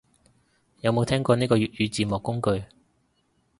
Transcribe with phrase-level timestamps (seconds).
[0.79, 2.63] 有冇聽過呢個粵語字幕工具